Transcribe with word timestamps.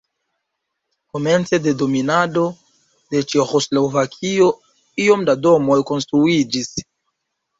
Komence 1.15 1.59
de 1.65 1.73
dominado 1.81 2.45
de 3.15 3.21
Ĉeĥoslovakio 3.33 4.49
iom 5.05 5.27
da 5.31 5.37
domoj 5.47 5.79
konstruiĝis. 5.91 6.73